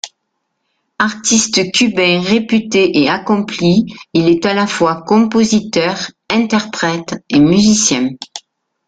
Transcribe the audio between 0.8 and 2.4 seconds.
Artiste cubain